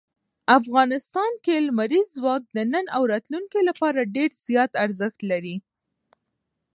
[0.59, 5.55] افغانستان کې لمریز ځواک د نن او راتلونکي لپاره ډېر زیات ارزښت لري.